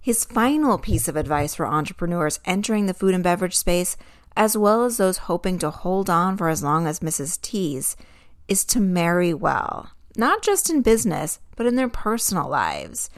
His 0.00 0.24
final 0.24 0.78
piece 0.78 1.08
of 1.08 1.16
advice 1.16 1.54
for 1.54 1.66
entrepreneurs 1.66 2.40
entering 2.44 2.86
the 2.86 2.94
food 2.94 3.14
and 3.14 3.24
beverage 3.24 3.56
space, 3.56 3.96
as 4.36 4.56
well 4.56 4.84
as 4.84 4.96
those 4.96 5.18
hoping 5.18 5.58
to 5.58 5.70
hold 5.70 6.08
on 6.08 6.36
for 6.36 6.48
as 6.48 6.62
long 6.62 6.86
as 6.86 7.00
Mrs. 7.00 7.40
T's, 7.40 7.96
is 8.46 8.64
to 8.66 8.80
marry 8.80 9.34
well, 9.34 9.90
not 10.16 10.42
just 10.42 10.70
in 10.70 10.82
business, 10.82 11.40
but 11.56 11.66
in 11.66 11.74
their 11.74 11.88
personal 11.88 12.48
lives. 12.48 13.10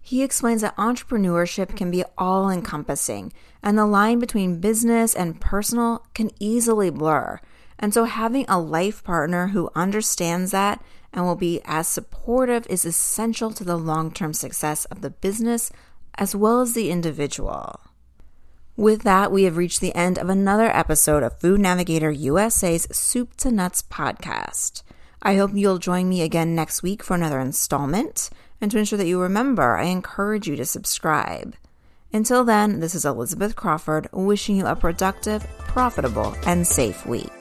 He 0.00 0.22
explains 0.22 0.62
that 0.62 0.76
entrepreneurship 0.76 1.76
can 1.76 1.90
be 1.90 2.04
all 2.16 2.48
encompassing, 2.48 3.32
and 3.62 3.76
the 3.76 3.84
line 3.84 4.20
between 4.20 4.60
business 4.60 5.14
and 5.14 5.40
personal 5.40 6.06
can 6.14 6.30
easily 6.38 6.88
blur. 6.88 7.40
And 7.78 7.92
so, 7.92 8.04
having 8.04 8.46
a 8.48 8.58
life 8.60 9.04
partner 9.04 9.48
who 9.48 9.70
understands 9.74 10.50
that 10.52 10.82
and 11.12 11.24
will 11.24 11.36
be 11.36 11.60
as 11.64 11.88
supportive 11.88 12.66
is 12.68 12.84
essential 12.84 13.50
to 13.52 13.64
the 13.64 13.76
long 13.76 14.12
term 14.12 14.32
success 14.32 14.84
of 14.86 15.00
the 15.00 15.10
business 15.10 15.70
as 16.16 16.34
well 16.34 16.60
as 16.60 16.74
the 16.74 16.90
individual. 16.90 17.80
With 18.76 19.02
that, 19.02 19.32
we 19.32 19.42
have 19.44 19.56
reached 19.56 19.80
the 19.80 19.94
end 19.94 20.18
of 20.18 20.28
another 20.28 20.66
episode 20.66 21.22
of 21.22 21.40
Food 21.40 21.60
Navigator 21.60 22.10
USA's 22.10 22.86
Soup 22.92 23.34
to 23.38 23.50
Nuts 23.50 23.82
podcast. 23.82 24.82
I 25.20 25.36
hope 25.36 25.50
you'll 25.54 25.78
join 25.78 26.08
me 26.08 26.22
again 26.22 26.54
next 26.54 26.82
week 26.82 27.02
for 27.02 27.14
another 27.14 27.40
installment. 27.40 28.30
And 28.60 28.70
to 28.70 28.78
ensure 28.78 28.96
that 28.96 29.06
you 29.06 29.20
remember, 29.20 29.76
I 29.76 29.84
encourage 29.84 30.46
you 30.46 30.56
to 30.56 30.64
subscribe. 30.64 31.56
Until 32.12 32.44
then, 32.44 32.80
this 32.80 32.94
is 32.94 33.04
Elizabeth 33.04 33.56
Crawford 33.56 34.08
wishing 34.12 34.56
you 34.56 34.66
a 34.66 34.76
productive, 34.76 35.46
profitable, 35.58 36.34
and 36.46 36.66
safe 36.66 37.04
week. 37.04 37.37